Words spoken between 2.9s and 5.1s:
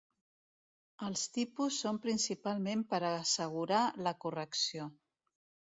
per a assegurar la correcció.